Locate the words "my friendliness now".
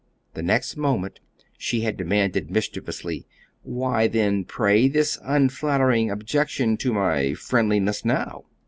6.91-8.45